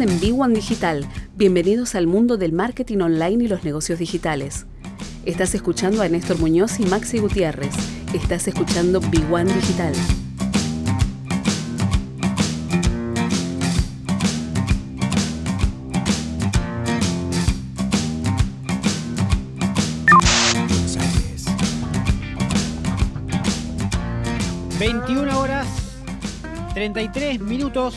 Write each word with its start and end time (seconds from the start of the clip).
En 0.00 0.20
B1 0.20 0.54
Digital. 0.54 1.08
Bienvenidos 1.34 1.96
al 1.96 2.06
mundo 2.06 2.36
del 2.36 2.52
marketing 2.52 2.98
online 2.98 3.42
y 3.44 3.48
los 3.48 3.64
negocios 3.64 3.98
digitales. 3.98 4.64
Estás 5.24 5.56
escuchando 5.56 6.02
a 6.02 6.08
Néstor 6.08 6.38
Muñoz 6.38 6.78
y 6.78 6.86
Maxi 6.86 7.18
Gutiérrez. 7.18 7.74
Estás 8.14 8.46
escuchando 8.46 9.00
B1 9.00 9.46
Digital. 9.46 9.94
...21 24.78 25.34
horas... 25.34 25.66
...33 26.76 27.40
minutos... 27.40 27.96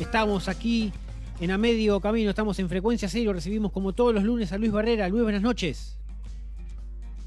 ...estamos 0.00 0.48
aquí... 0.48 0.92
...en 1.40 1.50
a 1.50 1.58
medio 1.58 2.00
camino... 2.00 2.30
...estamos 2.30 2.58
en 2.58 2.68
Frecuencia 2.68 3.08
Cero... 3.08 3.32
...recibimos 3.32 3.72
como 3.72 3.92
todos 3.92 4.14
los 4.14 4.24
lunes 4.24 4.52
a 4.52 4.58
Luis 4.58 4.72
Barrera... 4.72 5.08
...Luis, 5.08 5.22
buenas 5.22 5.42
noches... 5.42 5.98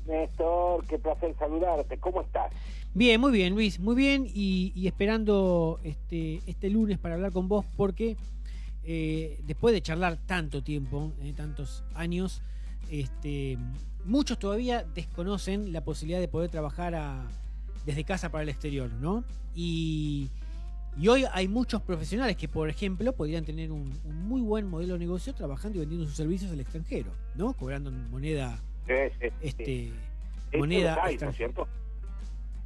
Néstor, 0.08 0.86
qué 0.88 0.98
placer 0.98 1.36
saludarte. 1.38 1.98
¿Cómo 2.00 2.22
estás? 2.22 2.52
Bien, 2.96 3.22
muy 3.22 3.32
bien, 3.32 3.54
Luis, 3.54 3.80
muy 3.80 3.96
bien. 3.96 4.26
Y, 4.28 4.88
esperando 4.88 5.80
este, 5.84 6.42
este 6.48 6.72
lunes 6.72 6.98
para 6.98 7.14
hablar 7.14 7.32
con 7.32 7.48
vos, 7.48 7.64
porque 7.78 8.18
eh, 8.84 9.40
después 9.46 9.74
de 9.74 9.82
charlar 9.82 10.18
tanto 10.26 10.64
tiempo, 10.64 11.12
eh, 11.22 11.34
tantos 11.36 11.84
años, 11.94 12.42
este, 12.90 13.60
muchos 14.04 14.40
todavía 14.40 14.84
desconocen 14.96 15.72
la 15.72 15.84
posibilidad 15.84 16.20
de 16.20 16.28
poder 16.28 16.50
trabajar 16.50 16.98
desde 17.86 18.04
casa 18.04 18.32
para 18.32 18.42
el 18.42 18.50
exterior, 18.50 18.92
¿no? 18.92 19.24
Y, 19.54 20.30
hoy 21.08 21.26
hay 21.32 21.48
muchos 21.48 21.82
profesionales 21.82 22.36
que, 22.36 22.48
por 22.48 22.70
ejemplo, 22.70 23.14
podrían 23.14 23.46
tener 23.46 23.72
un, 23.72 23.94
muy 24.06 24.42
buen 24.42 24.68
modelo 24.68 24.94
de 24.94 25.00
negocio 25.00 25.34
trabajando 25.34 25.78
y 25.78 25.80
vendiendo 25.82 26.06
sus 26.06 26.16
servicios 26.16 26.52
al 26.52 26.60
extranjero, 26.60 27.12
¿no? 27.36 27.54
Cobrando 27.54 27.92
moneda 27.92 28.60
este, 29.42 29.92
moneda 30.58 30.96
¿no 31.22 31.30
es 31.30 31.38
cierto? 31.38 31.68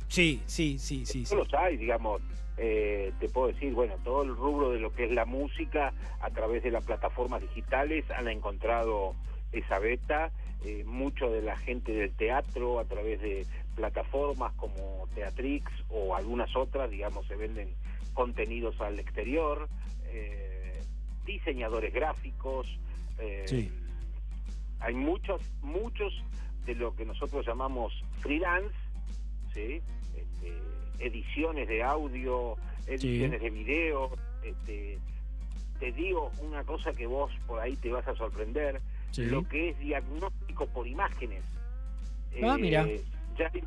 Sí, 0.08 0.42
sí, 0.46 0.78
sí, 0.80 1.06
sí. 1.06 1.26
sí. 1.26 1.36
los 1.36 1.54
hay, 1.54 1.78
digamos. 1.78 2.22
Eh, 2.56 3.12
te 3.20 3.28
puedo 3.30 3.48
decir, 3.48 3.74
bueno, 3.74 3.96
todo 4.04 4.22
el 4.22 4.36
rubro 4.36 4.72
de 4.72 4.80
lo 4.80 4.94
que 4.94 5.06
es 5.06 5.12
la 5.12 5.26
música 5.26 5.92
a 6.22 6.30
través 6.30 6.62
de 6.62 6.70
las 6.70 6.86
plataformas 6.86 7.42
digitales 7.42 8.10
han 8.12 8.28
encontrado 8.28 9.16
esa 9.52 9.80
beta. 9.80 10.32
Eh, 10.66 10.84
mucho 10.86 11.30
de 11.30 11.42
la 11.42 11.58
gente 11.58 11.92
del 11.92 12.14
teatro 12.14 12.80
a 12.80 12.86
través 12.86 13.20
de 13.22 13.46
plataformas 13.76 14.54
como 14.54 15.10
Teatrix 15.14 15.70
o 15.90 16.16
algunas 16.16 16.56
otras, 16.56 16.90
digamos, 16.90 17.28
se 17.28 17.36
venden 17.36 17.68
contenidos 18.14 18.80
al 18.82 19.00
exterior. 19.00 19.68
Eh, 20.06 20.82
diseñadores 21.26 21.94
gráficos. 21.94 22.68
sí 23.46 23.72
hay 24.84 24.96
muchos, 24.96 25.42
muchos 25.62 26.14
de 26.66 26.76
lo 26.76 26.96
que 26.96 27.06
nosotros 27.06 27.46
llamamos 27.46 27.94
freelance, 28.20 28.76
¿sí? 29.54 29.82
Este, 30.16 30.54
ediciones 31.00 31.68
de 31.70 31.84
audio, 31.84 32.58
ediciones 32.86 33.42
de 33.42 33.50
video. 33.50 34.12
Este, 34.44 35.00
te 35.80 35.92
digo 35.94 36.32
una 36.42 36.64
cosa 36.64 36.92
que 36.94 37.08
vos 37.08 37.32
por 37.48 37.62
ahí 37.62 37.78
te 37.78 37.92
vas 37.92 38.08
a 38.08 38.16
sorprender, 38.16 38.82
lo 39.18 39.48
que 39.48 39.70
es 39.70 39.80
diagnóstico 39.80 40.68
por 40.68 40.86
imágenes. 40.86 41.44
Ah, 42.44 42.58
mira. 42.60 42.86
Eh, 42.86 43.02
ya 43.38 43.50
hay 43.54 43.64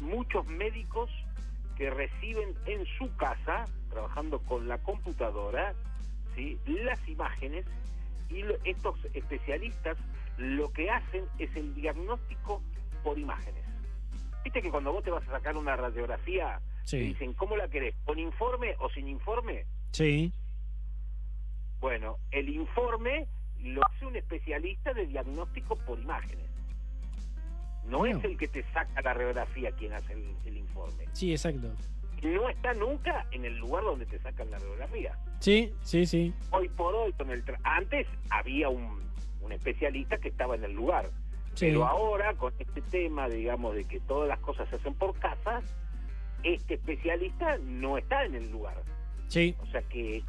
muchos 0.00 0.46
médicos 0.48 1.10
que 1.80 1.88
reciben 1.88 2.54
en 2.66 2.84
su 2.98 3.16
casa, 3.16 3.64
trabajando 3.88 4.38
con 4.40 4.68
la 4.68 4.76
computadora, 4.82 5.72
¿sí? 6.36 6.58
las 6.66 7.08
imágenes 7.08 7.64
y 8.28 8.44
estos 8.68 9.02
especialistas 9.14 9.96
lo 10.36 10.70
que 10.74 10.90
hacen 10.90 11.24
es 11.38 11.56
el 11.56 11.74
diagnóstico 11.74 12.62
por 13.02 13.18
imágenes. 13.18 13.64
Viste 14.44 14.60
que 14.60 14.70
cuando 14.70 14.92
vos 14.92 15.02
te 15.02 15.10
vas 15.10 15.26
a 15.26 15.30
sacar 15.30 15.56
una 15.56 15.74
radiografía, 15.74 16.60
te 16.86 16.98
dicen, 16.98 17.32
¿cómo 17.32 17.56
la 17.56 17.66
querés? 17.66 17.94
¿Con 18.04 18.18
informe 18.18 18.76
o 18.78 18.90
sin 18.90 19.08
informe? 19.08 19.64
Sí. 19.92 20.34
Bueno, 21.78 22.18
el 22.30 22.50
informe 22.50 23.26
lo 23.58 23.80
hace 23.86 24.04
un 24.04 24.16
especialista 24.16 24.92
de 24.92 25.06
diagnóstico 25.06 25.76
por 25.86 25.98
imágenes. 25.98 26.49
No 27.90 28.06
es 28.06 28.22
el 28.24 28.36
que 28.36 28.48
te 28.48 28.62
saca 28.72 29.02
la 29.02 29.14
radiografía 29.14 29.72
quien 29.72 29.92
hace 29.92 30.12
el, 30.12 30.56
informe. 30.56 31.06
Sí, 31.12 31.32
exacto. 31.32 31.68
No 32.22 32.48
está 32.48 32.72
nunca 32.74 33.26
en 33.32 33.44
el 33.44 33.56
lugar 33.58 33.82
donde 33.84 34.06
te 34.06 34.18
sacan 34.18 34.50
la 34.50 34.58
radiografía. 34.58 35.18
Sí, 35.40 35.72
sí, 35.82 36.06
sí. 36.06 36.32
Hoy 36.50 36.68
por 36.68 36.94
hoy, 36.94 37.12
con 37.12 37.30
el 37.30 37.42
antes 37.64 38.06
había 38.30 38.68
un 38.68 39.00
un 39.40 39.52
especialista 39.52 40.18
que 40.18 40.28
estaba 40.28 40.54
en 40.54 40.64
el 40.64 40.72
lugar. 40.72 41.10
Pero 41.58 41.84
ahora, 41.84 42.34
con 42.34 42.54
este 42.58 42.80
tema, 42.80 43.28
digamos, 43.28 43.74
de 43.74 43.84
que 43.84 44.00
todas 44.00 44.28
las 44.28 44.38
cosas 44.38 44.68
se 44.68 44.76
hacen 44.76 44.94
por 44.94 45.18
casa, 45.18 45.60
este 46.42 46.74
especialista 46.74 47.58
no 47.58 47.98
está 47.98 48.24
en 48.24 48.36
el 48.36 48.50
lugar. 48.50 48.82
Sí. 49.28 49.54
O 49.60 49.66
sea 49.66 49.82
que, 49.82 50.22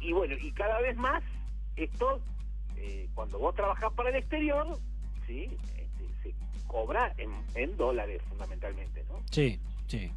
y 0.00 0.12
bueno, 0.12 0.34
y 0.38 0.52
cada 0.52 0.80
vez 0.80 0.96
más, 0.96 1.22
esto, 1.76 2.20
eh, 2.76 3.08
cuando 3.14 3.38
vos 3.38 3.54
trabajás 3.54 3.92
para 3.92 4.10
el 4.10 4.16
exterior, 4.16 4.78
¿sí? 5.26 5.56
Este, 6.72 6.78
se 6.78 6.84
cobra 6.84 7.12
en, 7.18 7.30
en 7.54 7.76
dólares 7.76 8.22
fundamentalmente, 8.28 9.04
¿no? 9.08 9.20
Sí, 9.30 9.60
sí. 9.86 10.10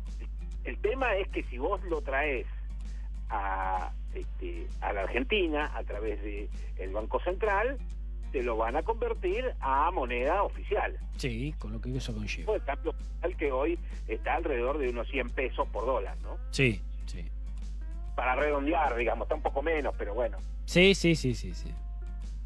El 0.63 0.77
tema 0.79 1.15
es 1.15 1.27
que 1.29 1.43
si 1.43 1.57
vos 1.57 1.81
lo 1.83 2.01
traes 2.01 2.47
a, 3.29 3.91
este, 4.13 4.67
a 4.81 4.93
la 4.93 5.01
Argentina 5.01 5.71
a 5.75 5.83
través 5.83 6.21
del 6.23 6.49
el 6.77 6.91
Banco 6.91 7.19
Central, 7.21 7.77
te 8.31 8.41
lo 8.43 8.57
van 8.57 8.75
a 8.75 8.83
convertir 8.83 9.53
a 9.59 9.91
moneda 9.91 10.43
oficial. 10.43 10.97
Sí, 11.17 11.53
con 11.59 11.71
lo 11.71 11.79
que 11.79 11.95
eso 11.95 12.13
conlleva. 12.13 12.55
Ejemplo, 12.55 12.93
el 13.21 13.37
que 13.37 13.51
hoy 13.51 13.79
está 14.07 14.35
alrededor 14.35 14.77
de 14.77 14.89
unos 14.89 15.07
100 15.07 15.29
pesos 15.29 15.67
por 15.69 15.85
dólar, 15.85 16.17
¿no? 16.21 16.37
Sí, 16.51 16.81
sí. 17.05 17.23
Para 18.15 18.35
redondear, 18.35 18.95
digamos, 18.95 19.25
está 19.25 19.35
un 19.35 19.41
poco 19.41 19.61
menos, 19.61 19.93
pero 19.97 20.13
bueno. 20.13 20.37
Sí, 20.65 20.95
sí, 20.95 21.15
sí, 21.15 21.35
sí, 21.35 21.53
sí. 21.53 21.71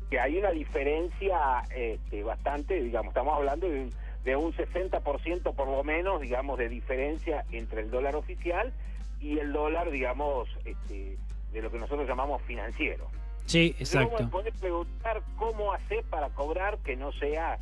Que 0.10 0.20
hay 0.20 0.38
una 0.38 0.52
diferencia 0.52 1.64
este, 1.76 2.24
bastante, 2.24 2.82
digamos, 2.82 3.10
estamos 3.10 3.36
hablando 3.36 3.70
de 3.70 3.82
un, 3.82 3.94
de 4.24 4.36
un 4.36 4.54
60% 4.54 5.54
por 5.54 5.68
lo 5.68 5.84
menos, 5.84 6.22
digamos, 6.22 6.58
de 6.58 6.70
diferencia 6.70 7.46
entre 7.52 7.82
el 7.82 7.92
dólar 7.92 8.16
oficial 8.16 8.74
y 9.20 9.38
el 9.40 9.52
dólar, 9.52 9.92
digamos, 9.92 10.50
este, 10.66 11.18
de 11.52 11.62
lo 11.62 11.72
que 11.72 11.78
nosotros 11.78 12.08
llamamos 12.08 12.42
financiero. 12.44 13.08
Sí, 13.46 13.76
exacto. 13.80 14.16
Luego 14.18 14.30
poder 14.30 14.54
preguntar 14.54 15.24
cómo 15.36 15.74
hacer 15.74 16.04
para 16.06 16.30
cobrar 16.30 16.78
que 16.80 16.96
no 16.96 17.12
sea, 17.14 17.58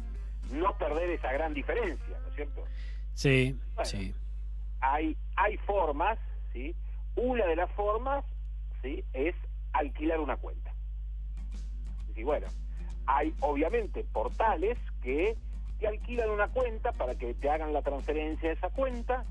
no 0.52 0.78
perder 0.78 1.12
esa 1.12 1.31
gran 1.31 1.53
diferencia, 1.53 2.19
¿no 2.22 2.28
es 2.29 2.35
cierto? 2.35 2.64
Sí, 3.14 3.58
sí. 3.84 4.14
Hay, 4.81 5.16
hay 5.35 5.58
formas, 5.58 6.19
¿sí? 6.52 6.75
Una 7.16 7.46
de 7.46 7.56
las 7.56 7.72
formas, 7.72 8.25
¿sí? 8.81 9.03
Es 9.14 9.34
alquilar 9.72 10.19
una 10.19 10.35
cuenta. 10.35 10.66
Y 12.17 12.23
bueno, 12.23 12.47
hay 13.05 13.33
obviamente 13.39 14.03
portales 14.03 14.78
que 15.01 15.38
te 15.79 15.88
alquilan 15.88 16.29
una 16.31 16.47
cuenta 16.47 16.91
para 16.91 17.16
que 17.16 17.33
te 17.35 17.50
hagan 17.50 17.72
la 17.72 17.81
transferencia 17.81 18.50
de 18.50 18.55
esa 18.55 18.69
cuenta, 18.69 19.23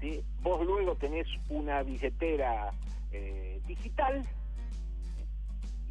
¿sí? 0.00 0.22
Vos 0.42 0.66
luego 0.66 0.96
tenés 0.96 1.28
una 1.48 1.82
billetera 1.82 2.72
eh, 3.12 3.60
digital, 3.66 4.26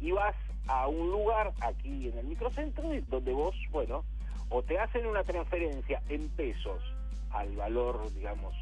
y 0.02 0.10
vas 0.10 0.34
a 0.66 0.88
un 0.88 1.10
lugar 1.10 1.52
aquí 1.60 2.08
en 2.08 2.18
el 2.18 2.26
microcentro 2.26 2.90
donde 3.08 3.32
vos, 3.32 3.54
bueno, 3.70 4.04
o 4.50 4.62
te 4.62 4.78
hacen 4.78 5.06
una 5.06 5.22
transferencia 5.22 6.02
en 6.08 6.28
pesos 6.30 6.82
al 7.30 7.54
valor, 7.56 8.12
digamos, 8.12 8.54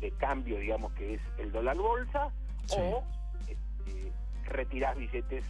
de 0.00 0.10
cambio, 0.12 0.58
digamos, 0.58 0.92
que 0.92 1.14
es 1.14 1.20
el 1.38 1.50
dólar 1.50 1.78
bolsa, 1.78 2.28
o 2.76 3.02
este, 3.48 4.12
retirás 4.44 4.96
billetes 4.96 5.44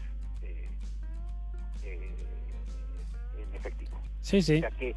efectivo. 3.63 4.01
Sí, 4.21 4.43
sí. 4.43 4.57
O 4.57 4.61
sea 4.61 4.71
que, 4.71 4.95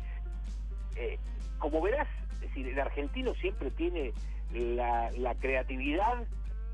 eh, 0.95 1.19
como 1.59 1.81
verás, 1.81 2.07
es 2.33 2.41
decir, 2.41 2.67
el 2.67 2.79
argentino 2.79 3.33
siempre 3.35 3.71
tiene 3.71 4.13
la, 4.53 5.12
la 5.12 5.35
creatividad 5.35 6.25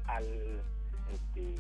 al, 0.05 0.25
este, 1.13 1.55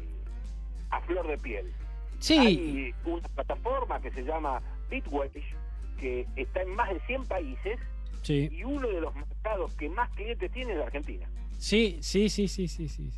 a 0.89 1.01
flor 1.01 1.27
de 1.27 1.37
piel. 1.37 1.71
Sí. 2.19 2.37
Hay 2.37 2.95
una 3.05 3.27
plataforma 3.29 4.01
que 4.01 4.11
se 4.11 4.23
llama 4.23 4.61
Bitwage, 4.89 5.55
que 5.99 6.27
está 6.35 6.61
en 6.61 6.75
más 6.75 6.89
de 6.89 6.99
100 7.01 7.25
países 7.25 7.79
y 8.27 8.63
uno 8.63 8.87
de 8.87 9.01
los 9.01 9.15
mercados 9.15 9.73
que 9.75 9.89
más 9.89 10.09
clientes 10.11 10.51
tiene 10.51 10.73
es 10.73 10.77
la 10.77 10.85
Argentina. 10.85 11.27
Sí, 11.57 11.97
sí, 12.01 12.29
sí, 12.29 12.47
sí, 12.47 12.67
sí, 12.67 12.87
sí. 12.87 13.09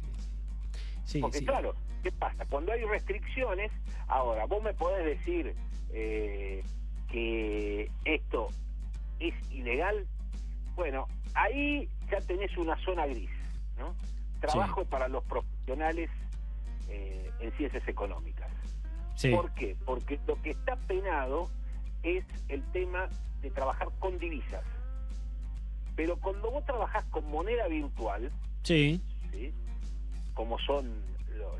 sí. 1.05 1.19
Porque 1.19 1.43
claro, 1.43 1.75
¿qué 2.01 2.11
pasa? 2.11 2.45
Cuando 2.45 2.71
hay 2.71 2.83
restricciones, 2.83 3.71
ahora, 4.07 4.45
vos 4.45 4.63
me 4.63 4.73
podés 4.73 5.05
decir 5.05 5.53
eh, 5.91 6.63
que 7.13 7.91
esto 8.05 8.47
es 9.19 9.35
ilegal, 9.51 10.07
bueno, 10.75 11.07
ahí 11.35 11.87
ya 12.09 12.19
tenés 12.21 12.57
una 12.57 12.75
zona 12.83 13.05
gris, 13.05 13.29
¿no? 13.77 13.95
Trabajo 14.41 14.83
para 14.85 15.07
los 15.07 15.23
profesionales 15.25 16.09
eh, 16.89 17.29
en 17.39 17.51
ciencias 17.53 17.87
económicas 17.87 18.51
¿Por 19.31 19.51
qué? 19.51 19.75
Porque 19.85 20.19
lo 20.27 20.41
que 20.41 20.49
está 20.49 20.75
penado 20.75 21.47
es 22.01 22.25
el 22.49 22.63
tema 22.71 23.07
de 23.41 23.51
trabajar 23.51 23.89
con 23.99 24.17
divisas. 24.17 24.63
Pero 25.95 26.17
cuando 26.17 26.49
vos 26.49 26.65
trabajás 26.65 27.05
con 27.05 27.29
moneda 27.29 27.67
virtual, 27.67 28.31
sí. 28.63 28.99
como 30.33 30.57
son 30.59 30.91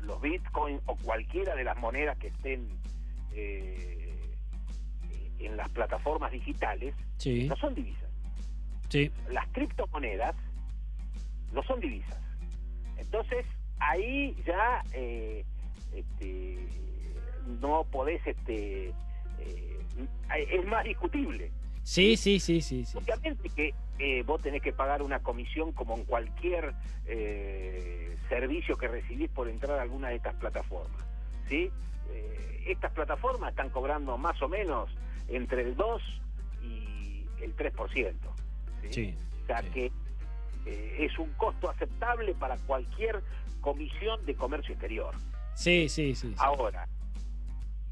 los 0.02 0.20
bitcoins 0.20 0.82
o 0.86 0.96
cualquiera 0.96 1.54
de 1.54 1.64
las 1.64 1.76
monedas 1.78 2.18
que 2.18 2.26
estén 2.26 2.68
eh, 3.32 4.03
en 5.38 5.56
las 5.56 5.68
plataformas 5.70 6.32
digitales, 6.32 6.94
no 7.24 7.56
son 7.56 7.74
divisas. 7.74 8.10
Sí. 8.88 9.10
Las 9.30 9.46
criptomonedas 9.48 10.34
no 11.52 11.62
son 11.62 11.80
divisas. 11.80 12.18
Entonces, 12.96 13.46
ahí 13.78 14.36
ya 14.46 14.82
eh, 14.92 15.44
este, 15.94 16.58
no 17.60 17.84
podés, 17.84 18.26
este, 18.26 18.88
eh, 18.88 19.78
es 20.50 20.66
más 20.66 20.84
discutible. 20.84 21.50
Sí, 21.82 22.16
sí, 22.16 22.40
sí, 22.40 22.60
sí. 22.60 22.84
sí 22.84 22.96
Obviamente 22.96 23.48
que 23.50 23.74
eh, 23.98 24.22
vos 24.24 24.40
tenés 24.42 24.62
que 24.62 24.72
pagar 24.72 25.02
una 25.02 25.20
comisión 25.20 25.72
como 25.72 25.96
en 25.96 26.04
cualquier 26.04 26.74
servicio 28.30 28.76
que 28.78 28.88
recibís 28.88 29.28
por 29.30 29.48
entrar 29.48 29.78
a 29.78 29.82
alguna 29.82 30.08
de 30.08 30.16
estas 30.16 30.34
plataformas. 30.36 31.04
¿sí? 31.48 31.70
estas 32.66 32.92
plataformas 32.92 33.50
están 33.50 33.68
cobrando 33.68 34.16
más 34.16 34.40
o 34.40 34.48
menos 34.48 34.88
entre 35.28 35.62
el 35.62 35.76
2 35.76 36.02
y 36.62 37.26
el 37.40 37.56
3%. 37.56 38.14
¿sí? 38.82 38.88
sí 38.90 39.14
o 39.42 39.46
sea 39.46 39.62
que 39.72 39.92
es 40.66 41.18
un 41.18 41.30
costo 41.32 41.68
aceptable 41.68 42.34
para 42.34 42.56
cualquier 42.58 43.22
comisión 43.60 44.24
de 44.24 44.34
comercio 44.34 44.72
exterior. 44.72 45.14
Sí, 45.54 45.88
sí, 45.88 46.14
sí. 46.14 46.34
Ahora, 46.38 46.88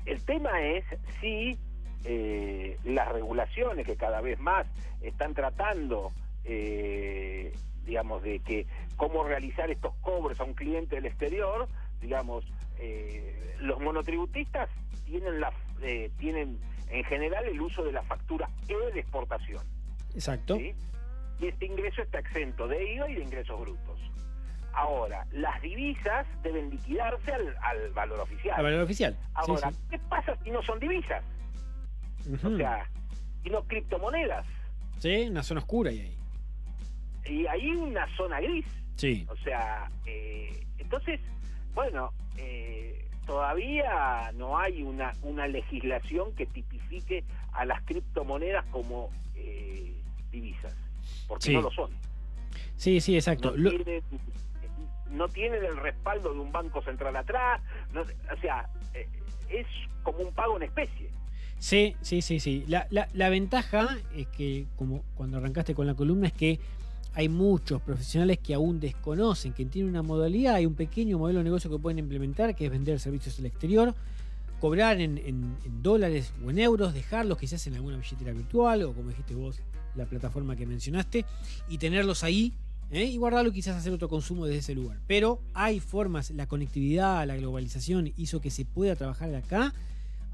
el 0.04 0.24
tema 0.24 0.60
es 0.62 0.84
si 1.20 1.58
eh, 2.04 2.76
las 2.84 3.08
regulaciones 3.08 3.86
que 3.86 3.96
cada 3.96 4.20
vez 4.20 4.38
más 4.40 4.66
están 5.00 5.34
tratando, 5.34 6.12
eh, 6.44 7.52
digamos, 7.84 8.22
de 8.22 8.40
que 8.40 8.66
cómo 8.96 9.24
realizar 9.24 9.70
estos 9.70 9.94
cobros 10.00 10.40
a 10.40 10.44
un 10.44 10.54
cliente 10.54 10.96
del 10.96 11.06
exterior, 11.06 11.68
digamos, 12.00 12.44
eh, 12.78 13.54
los 13.60 13.80
monotributistas 13.80 14.68
tienen 15.04 15.40
la 15.40 15.52
tienen 16.18 16.60
en 16.92 17.04
general 17.04 17.44
el 17.46 17.60
uso 17.60 17.82
de 17.82 17.92
la 17.92 18.02
factura 18.02 18.48
E 18.68 18.92
de 18.92 19.00
exportación. 19.00 19.64
Exacto. 20.14 20.56
Y 20.56 20.74
este 21.40 21.66
ingreso 21.66 22.02
está 22.02 22.18
exento 22.18 22.68
de 22.68 22.94
IVA 22.94 23.10
y 23.10 23.14
de 23.14 23.22
ingresos 23.22 23.58
brutos. 23.58 23.98
Ahora, 24.74 25.26
las 25.32 25.60
divisas 25.60 26.26
deben 26.42 26.70
liquidarse 26.70 27.32
al, 27.32 27.90
valor 27.92 28.20
oficial. 28.20 28.56
Al 28.56 28.64
valor 28.64 28.82
oficial. 28.82 29.16
Ahora, 29.34 29.70
¿qué 29.90 29.98
pasa 29.98 30.36
si 30.44 30.50
no 30.50 30.62
son 30.62 30.78
divisas? 30.78 31.24
O 32.44 32.56
sea, 32.56 32.86
y 33.44 33.50
no 33.50 33.62
criptomonedas. 33.64 34.46
Sí, 34.98 35.26
una 35.28 35.42
zona 35.42 35.60
oscura 35.60 35.90
y 35.90 36.00
ahí. 36.00 36.18
Y 37.24 37.46
hay 37.46 37.70
una 37.70 38.06
zona 38.16 38.40
gris. 38.40 38.66
Sí. 38.96 39.26
O 39.28 39.36
sea, 39.38 39.90
eh, 40.06 40.64
entonces, 40.78 41.20
bueno, 41.74 42.12
eh, 42.36 42.91
todavía 43.26 44.32
no 44.34 44.58
hay 44.58 44.82
una, 44.82 45.12
una 45.22 45.46
legislación 45.46 46.34
que 46.34 46.46
tipifique 46.46 47.24
a 47.52 47.64
las 47.64 47.82
criptomonedas 47.82 48.64
como 48.66 49.10
eh, 49.34 49.94
divisas, 50.30 50.74
porque 51.28 51.52
no 51.52 51.62
lo 51.62 51.70
son. 51.70 51.90
Sí, 52.76 53.00
sí, 53.00 53.14
exacto 53.16 53.54
no 55.12 55.28
tienen 55.28 55.64
el 55.64 55.76
respaldo 55.76 56.32
de 56.32 56.40
un 56.40 56.50
banco 56.52 56.82
central 56.82 57.16
atrás, 57.16 57.60
o 57.94 58.40
sea, 58.40 58.68
eh, 58.94 59.06
es 59.48 59.66
como 60.02 60.18
un 60.18 60.32
pago 60.32 60.56
en 60.56 60.64
especie. 60.64 61.10
Sí, 61.58 61.94
sí, 62.00 62.22
sí, 62.22 62.40
sí. 62.40 62.64
La, 62.66 62.88
la, 62.90 63.28
ventaja 63.28 63.96
es 64.16 64.26
que, 64.28 64.66
como 64.76 65.04
cuando 65.14 65.36
arrancaste 65.36 65.74
con 65.74 65.86
la 65.86 65.94
columna, 65.94 66.26
es 66.26 66.32
que 66.32 66.58
hay 67.14 67.28
muchos 67.28 67.82
profesionales 67.82 68.38
que 68.38 68.54
aún 68.54 68.80
desconocen, 68.80 69.52
que 69.52 69.66
tienen 69.66 69.90
una 69.90 70.02
modalidad, 70.02 70.54
hay 70.54 70.66
un 70.66 70.74
pequeño 70.74 71.18
modelo 71.18 71.40
de 71.40 71.44
negocio 71.44 71.70
que 71.70 71.78
pueden 71.78 71.98
implementar, 71.98 72.54
que 72.54 72.66
es 72.66 72.70
vender 72.70 72.98
servicios 73.00 73.38
al 73.38 73.46
exterior, 73.46 73.94
cobrar 74.60 75.00
en, 75.00 75.56
dólares 75.82 76.32
o 76.44 76.50
en 76.50 76.58
euros, 76.58 76.94
dejarlos 76.94 77.38
quizás 77.38 77.66
en 77.66 77.74
alguna 77.74 77.96
billetera 77.96 78.32
virtual 78.32 78.84
o 78.84 78.92
como 78.92 79.10
dijiste 79.10 79.34
vos, 79.34 79.60
la 79.94 80.06
plataforma 80.06 80.56
que 80.56 80.66
mencionaste, 80.66 81.26
y 81.68 81.78
tenerlos 81.78 82.24
ahí 82.24 82.54
¿eh? 82.90 83.04
y 83.04 83.16
guardarlo 83.18 83.50
y 83.50 83.54
quizás 83.54 83.76
hacer 83.76 83.92
otro 83.92 84.08
consumo 84.08 84.46
desde 84.46 84.60
ese 84.60 84.74
lugar. 84.74 84.98
Pero 85.06 85.40
hay 85.52 85.80
formas, 85.80 86.30
la 86.30 86.46
conectividad, 86.46 87.26
la 87.26 87.36
globalización 87.36 88.12
hizo 88.16 88.40
que 88.40 88.50
se 88.50 88.64
pueda 88.64 88.96
trabajar 88.96 89.30
de 89.30 89.36
acá 89.36 89.74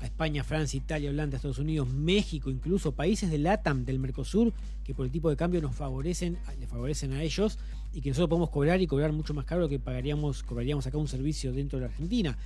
a 0.00 0.04
España, 0.04 0.44
Francia, 0.44 0.76
Italia, 0.76 1.10
Holanda, 1.10 1.36
Estados 1.36 1.58
Unidos, 1.58 1.88
México, 1.88 2.50
incluso 2.50 2.92
países 2.92 3.30
del 3.30 3.42
LATAM, 3.42 3.84
del 3.84 3.98
Mercosur, 3.98 4.52
que 4.84 4.94
por 4.94 5.06
el 5.06 5.12
tipo 5.12 5.28
de 5.28 5.36
cambio 5.36 5.60
nos 5.60 5.74
favorecen, 5.74 6.38
les 6.58 6.68
favorecen 6.68 7.12
a 7.12 7.22
ellos 7.22 7.58
y 7.92 8.00
que 8.00 8.10
nosotros 8.10 8.28
podemos 8.28 8.50
cobrar 8.50 8.80
y 8.80 8.86
cobrar 8.86 9.12
mucho 9.12 9.34
más 9.34 9.44
caro 9.44 9.68
que 9.68 9.78
pagaríamos, 9.78 10.42
cobraríamos 10.42 10.86
acá 10.86 10.98
un 10.98 11.08
servicio 11.08 11.52
dentro 11.52 11.78
de 11.78 11.86
la 11.86 11.90
Argentina. 11.90 12.36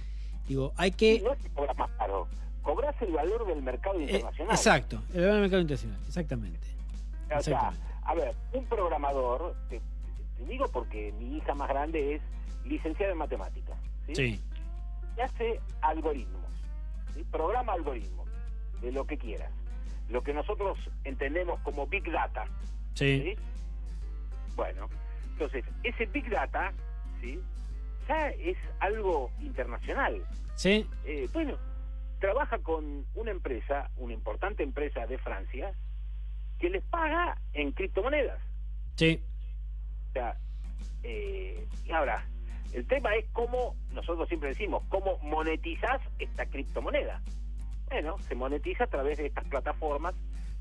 Digo, 0.48 0.72
hay 0.76 0.92
que. 0.92 1.20
No 1.20 1.32
es 1.32 1.38
que 1.40 1.50
cobras 1.50 1.76
más 1.76 1.90
caro, 1.92 2.28
cobras 2.62 3.00
el 3.02 3.12
valor 3.12 3.46
del 3.46 3.62
mercado 3.62 3.98
eh, 3.98 4.04
internacional. 4.04 4.54
exacto, 4.54 5.02
el 5.12 5.20
valor 5.20 5.32
del 5.32 5.40
mercado 5.42 5.62
internacional, 5.62 6.00
exactamente. 6.06 6.66
O 7.36 7.42
sea, 7.42 7.72
a 8.02 8.14
ver, 8.14 8.34
un 8.52 8.64
programador, 8.66 9.54
digo 10.46 10.66
porque 10.72 11.12
mi 11.18 11.36
hija 11.36 11.54
más 11.54 11.68
grande 11.68 12.16
es 12.16 12.22
licenciada 12.64 13.12
en 13.12 13.18
matemáticas. 13.18 13.76
¿sí? 14.12 14.40
Y 15.16 15.20
hace 15.20 15.60
algoritmos, 15.80 16.41
programa 17.30 17.72
algoritmos, 17.72 18.28
de 18.80 18.92
lo 18.92 19.06
que 19.06 19.18
quieras. 19.18 19.50
Lo 20.08 20.22
que 20.22 20.34
nosotros 20.34 20.78
entendemos 21.04 21.60
como 21.60 21.86
Big 21.86 22.10
Data. 22.10 22.44
Sí. 22.94 23.36
Bueno, 24.54 24.88
entonces, 25.32 25.64
ese 25.82 26.06
Big 26.06 26.28
Data, 26.28 26.72
¿sí? 27.20 27.40
Ya 28.08 28.28
es 28.30 28.56
algo 28.80 29.30
internacional. 29.40 30.22
Sí. 30.54 30.86
Eh, 31.04 31.28
bueno, 31.32 31.56
trabaja 32.20 32.58
con 32.58 33.06
una 33.14 33.30
empresa, 33.30 33.90
una 33.96 34.12
importante 34.12 34.62
empresa 34.62 35.06
de 35.06 35.18
Francia, 35.18 35.72
que 36.58 36.70
les 36.70 36.82
paga 36.84 37.38
en 37.52 37.72
criptomonedas. 37.72 38.40
Sí. 38.96 39.20
O 40.10 40.12
sea, 40.12 40.36
eh, 41.02 41.66
y 41.84 41.90
ahora, 41.90 42.24
el 42.72 42.86
tema 42.86 43.14
es 43.14 43.26
cómo, 43.32 43.76
nosotros 43.92 44.28
siempre 44.28 44.50
decimos, 44.50 44.82
cómo 44.88 45.18
monetizás 45.18 46.00
esta 46.18 46.46
criptomoneda. 46.46 47.22
Bueno, 47.88 48.18
se 48.20 48.34
monetiza 48.34 48.84
a 48.84 48.86
través 48.86 49.18
de 49.18 49.26
estas 49.26 49.44
plataformas 49.44 50.14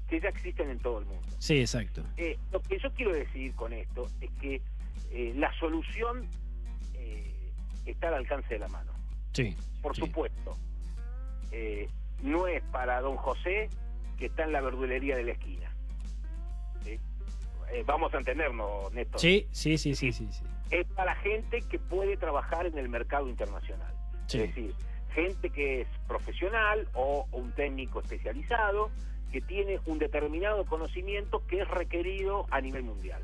que 0.07 0.19
ya 0.19 0.29
existen 0.29 0.69
en 0.69 0.79
todo 0.79 0.99
el 0.99 1.05
mundo. 1.05 1.25
Sí, 1.39 1.59
exacto. 1.59 2.03
Eh, 2.17 2.37
lo 2.51 2.61
que 2.61 2.77
yo 2.79 2.91
quiero 2.93 3.13
decir 3.13 3.55
con 3.55 3.71
esto 3.71 4.07
es 4.19 4.29
que 4.41 4.61
eh, 5.11 5.33
la 5.35 5.53
solución 5.59 6.27
está 7.85 8.09
al 8.09 8.13
alcance 8.15 8.53
de 8.53 8.59
la 8.59 8.67
mano. 8.67 8.93
Sí. 9.33 9.55
Por 9.81 9.95
supuesto. 9.95 10.55
no 12.21 12.47
es 12.47 12.61
para 12.71 13.01
don 13.01 13.17
José 13.17 13.69
que 14.19 14.27
está 14.27 14.43
en 14.43 14.51
la 14.51 14.61
verdulería 14.61 15.15
de 15.15 15.23
la 15.23 15.31
esquina. 15.31 15.71
Eh, 17.71 17.83
vamos 17.85 18.13
a 18.13 18.17
entendernos, 18.17 18.91
Néstor. 18.93 19.19
Sí, 19.19 19.47
sí, 19.51 19.77
sí, 19.77 19.95
sí, 19.95 20.11
sí, 20.11 20.27
Es 20.71 20.87
para 20.87 21.15
gente 21.15 21.61
que 21.61 21.79
puede 21.79 22.17
trabajar 22.17 22.65
en 22.65 22.77
el 22.77 22.89
mercado 22.89 23.27
internacional. 23.27 23.93
Es 24.27 24.39
decir, 24.39 24.73
gente 25.13 25.49
que 25.49 25.81
es 25.81 25.87
profesional 26.07 26.87
o 26.93 27.27
un 27.33 27.51
técnico 27.51 27.99
especializado 27.99 28.89
que 29.31 29.41
tiene 29.41 29.79
un 29.85 29.99
determinado 29.99 30.65
conocimiento 30.65 31.45
que 31.47 31.61
es 31.61 31.67
requerido 31.67 32.47
a 32.49 32.61
nivel 32.61 32.83
mundial. 32.83 33.21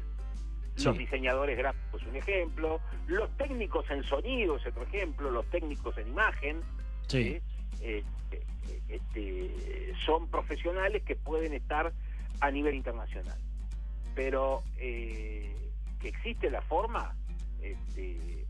Los 0.84 0.98
diseñadores 0.98 1.58
gráficos 1.58 2.02
es 2.04 2.08
un 2.08 2.16
ejemplo, 2.18 2.80
los 3.08 3.36
técnicos 3.38 3.90
en 3.90 4.04
sonido 4.04 4.58
es 4.58 4.68
otro 4.68 4.84
ejemplo, 4.84 5.32
los 5.32 5.46
técnicos 5.50 5.98
en 5.98 6.10
imagen. 6.10 6.62
Sí. 7.08 7.42
Eh, 7.82 8.04
eh, 8.32 8.44
este, 8.90 9.94
son 10.06 10.30
profesionales 10.30 11.02
que 11.04 11.16
pueden 11.16 11.54
estar 11.54 11.92
a 12.42 12.52
nivel 12.52 12.76
internacional 12.76 13.38
pero 14.18 14.64
eh, 14.80 15.56
que 16.02 16.08
existe 16.08 16.50
la 16.50 16.64
forma, 16.64 17.16
este, 17.72 18.46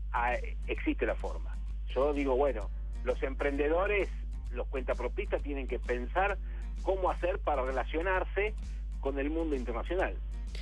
existe 0.66 1.06
la 1.06 1.14
forma. 1.14 1.56
Yo 1.94 2.12
digo, 2.12 2.36
bueno, 2.36 2.70
los 3.04 3.22
emprendedores, 3.22 4.08
los 4.52 4.66
cuentapropistas 4.68 5.42
tienen 5.42 5.66
que 5.66 5.78
pensar 5.78 6.38
cómo 6.82 7.10
hacer 7.10 7.38
para 7.38 7.62
relacionarse 7.62 8.54
con 9.00 9.18
el 9.18 9.30
mundo 9.30 9.56
internacional. 9.56 10.14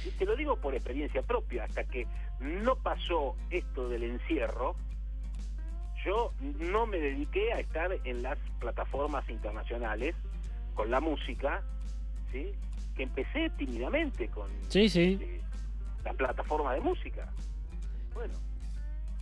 Y 0.05 0.11
te 0.11 0.25
lo 0.25 0.37
digo 0.37 0.57
por 0.57 0.75
experiencia 0.75 1.23
propia, 1.23 1.65
hasta 1.65 1.85
que 1.85 2.07
no 2.41 2.77
pasó 2.77 3.37
esto 3.51 3.89
del 3.89 4.05
encierro, 4.05 4.77
yo 6.05 6.33
no 6.61 6.87
me 6.87 6.99
dediqué 6.99 7.53
a 7.53 7.61
estar 7.61 7.91
en 8.05 8.23
las 8.23 8.39
plataformas 8.61 9.29
internacionales 9.29 10.15
con 10.75 10.91
la 10.91 11.01
música, 11.01 11.63
¿sí? 12.31 12.53
que 12.95 13.03
empecé 13.03 13.51
tímidamente 13.51 14.29
con 14.29 14.49
eh, 15.21 15.41
la 16.05 16.13
plataforma 16.13 16.75
de 16.75 16.81
música. 16.81 17.33
Bueno, 18.17 18.35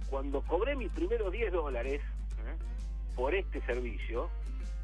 cuando 0.09 0.41
cobré 0.43 0.77
mis 0.77 0.91
primeros 0.93 1.33
10 1.33 1.53
dólares 1.53 2.01
¿eh? 2.47 2.57
por 3.17 3.35
este 3.35 3.61
servicio, 3.63 4.31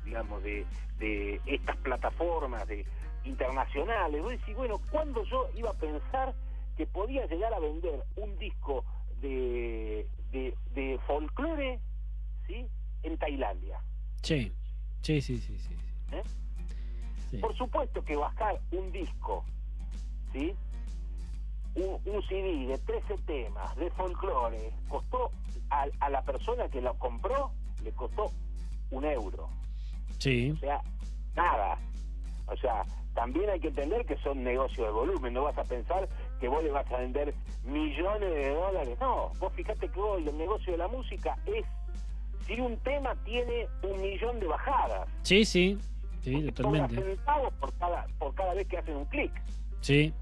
digamos, 0.05 0.43
de, 0.43 0.67
de 0.99 1.40
estas 1.47 1.76
plataformas 1.76 2.67
de 2.67 2.85
internacionales. 3.23 4.21
Vos 4.21 4.33
decís, 4.33 4.57
bueno, 4.57 4.81
¿cuándo 4.90 5.25
yo 5.26 5.49
iba 5.57 5.71
a 5.71 5.75
pensar 5.75 6.35
que 6.76 6.87
podía 6.87 7.25
llegar 7.26 7.55
a 7.55 7.61
vender 7.61 8.02
un 8.17 8.37
disco 8.37 8.85
de, 9.21 10.09
de, 10.33 10.57
de 10.75 10.99
folclore 11.07 11.79
¿sí? 12.49 12.67
en 13.05 13.17
Tailandia? 13.17 13.81
Sí, 14.23 14.52
sí, 15.02 15.21
sí, 15.21 15.38
sí. 15.38 15.57
sí. 15.57 15.76
¿Eh? 16.12 17.38
Por 17.40 17.55
supuesto 17.55 18.05
que 18.05 18.17
bajar 18.17 18.61
un 18.73 18.90
disco, 18.90 19.45
¿sí? 20.33 20.57
Un, 21.74 22.00
un, 22.04 22.22
CD 22.26 22.66
de 22.66 22.78
13 22.78 23.16
temas 23.26 23.76
de 23.76 23.90
folclore 23.90 24.72
costó 24.88 25.30
a, 25.70 25.86
a, 26.00 26.10
la 26.10 26.22
persona 26.22 26.68
que 26.68 26.80
lo 26.80 26.94
compró, 26.94 27.52
le 27.84 27.92
costó 27.92 28.30
un 28.90 29.04
euro. 29.04 29.48
Sí. 30.18 30.50
O 30.50 30.56
sea, 30.58 30.82
nada. 31.36 31.78
O 32.46 32.56
sea, 32.56 32.84
también 33.14 33.50
hay 33.50 33.60
que 33.60 33.68
entender 33.68 34.04
que 34.06 34.16
son 34.18 34.42
negocios 34.42 34.86
de 34.86 34.92
volumen, 34.92 35.34
no 35.34 35.44
vas 35.44 35.58
a 35.58 35.64
pensar 35.64 36.08
que 36.40 36.48
vos 36.48 36.62
le 36.62 36.70
vas 36.70 36.90
a 36.90 36.98
vender 36.98 37.34
millones 37.64 38.34
de 38.34 38.54
dólares. 38.54 38.96
No, 39.00 39.32
vos 39.38 39.52
fíjate 39.54 39.88
que 39.88 40.00
hoy 40.00 40.26
el 40.26 40.36
negocio 40.36 40.72
de 40.72 40.78
la 40.78 40.88
música 40.88 41.36
es, 41.46 41.64
si 42.46 42.60
un 42.60 42.76
tema 42.78 43.14
tiene 43.24 43.68
un 43.82 44.00
millón 44.00 44.40
de 44.40 44.46
bajadas. 44.46 45.08
Sí, 45.22 45.44
sí, 45.44 45.78
sí, 46.22 46.50
totalmente. 46.52 47.02
centavos 47.02 47.52
por 47.54 47.72
cada, 47.74 48.06
por 48.18 48.34
cada 48.34 48.54
vez 48.54 48.66
que 48.66 48.78
hacen 48.78 48.96
un 48.96 49.04
clic. 49.06 49.32
Sí, 49.80 50.12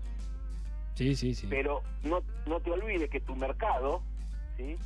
sí, 0.98 1.16
sí, 1.16 1.34
sí. 1.34 1.46
Pero 1.48 1.82
no, 2.02 2.22
no 2.46 2.60
te 2.60 2.70
olvides 2.70 3.08
que 3.08 3.20
tu 3.20 3.36
mercado, 3.36 4.02
¿sí? 4.56 4.76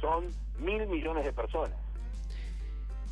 Son 0.00 0.26
mil 0.58 0.86
millones 0.88 1.24
de 1.24 1.32
personas. 1.32 1.78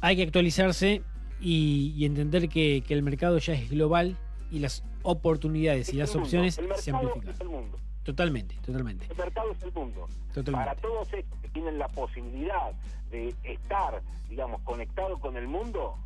Hay 0.01 0.17
que 0.17 0.25
actualizarse 0.25 1.03
y, 1.41 1.95
y 1.97 2.05
entender 2.05 2.49
que, 2.49 2.83
que, 2.87 2.95
el 2.95 3.03
mercado 3.03 3.39
ya 3.39 3.53
es 3.55 3.71
global 3.71 4.17
y 4.51 4.59
las 4.59 4.85
oportunidades 5.03 5.89
es 5.89 5.95
y 5.95 5.99
las 5.99 6.11
mundo. 6.11 6.25
opciones 6.25 6.59
el 6.59 6.75
se 6.77 6.91
amplifican. 6.91 7.29
Es 7.35 7.41
el 7.41 7.49
mundo. 7.49 7.79
Totalmente, 8.03 8.57
totalmente. 8.67 9.07
El 9.09 9.17
mercado 9.17 9.53
es 9.53 9.63
el 9.63 9.73
mundo. 9.73 10.09
Totalmente. 10.35 10.69
Para 10.69 10.81
todos 10.81 11.13
estos 11.13 11.39
que 11.41 11.49
tienen 11.51 11.79
la 11.79 11.89
posibilidad 11.89 12.73
de 13.11 13.35
estar, 13.45 14.03
digamos, 14.29 14.61
conectados 14.63 15.21
con 15.21 15.37
el 15.37 15.47
mundo, 15.47 15.97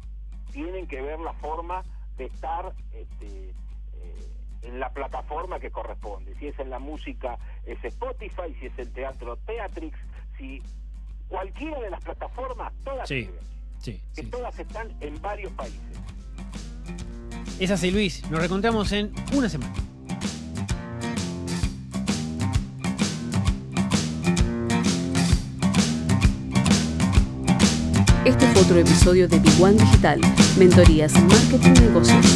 tienen 0.53 0.87
que 0.87 1.01
ver 1.01 1.19
la 1.21 1.33
forma 1.35 1.83
de 2.19 2.27
estar 2.27 2.75
este, 2.93 3.49
eh, 3.49 4.36
en 4.67 4.81
la 4.81 4.91
plataforma 4.91 5.59
que 5.61 5.71
corresponde. 5.71 6.35
Si 6.39 6.49
es 6.49 6.59
en 6.59 6.71
la 6.71 6.79
música, 6.79 7.39
es 7.65 7.83
Spotify, 7.85 8.55
si 8.61 8.67
es 8.67 8.79
el 8.79 8.93
teatro, 8.93 9.37
Teatrix, 9.47 9.97
si 10.39 10.63
cualquiera 11.29 11.81
de 11.81 11.91
las 11.91 12.03
plataformas, 12.03 12.73
todas 12.85 13.09
Sí, 13.09 13.23
sirven. 13.25 13.41
sí, 13.79 14.01
que 14.15 14.23
sí. 14.23 14.29
todas 14.29 14.59
están 14.59 14.93
en 15.01 15.21
varios 15.23 15.53
países. 15.53 15.81
Es 17.59 17.71
así, 17.71 17.91
Luis. 17.91 18.29
Nos 18.31 18.41
reencontramos 18.41 18.93
en 18.93 19.13
una 19.35 19.49
semana. 19.49 19.73
Este 28.25 28.47
fue 28.49 28.63
otro 28.63 28.79
episodio 28.79 29.29
de 29.29 29.39
Big 29.39 29.61
One 29.63 29.77
Digital, 29.79 30.21
Mentorías 30.59 31.15
en 31.15 31.27
Marketing 31.29 31.75
y 31.77 31.81
Negocios. 31.81 32.27